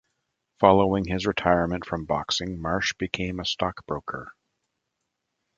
[0.59, 4.33] Following his retirement from boxing Marsh became a stockbroker.